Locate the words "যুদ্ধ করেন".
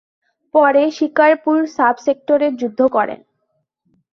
2.59-3.19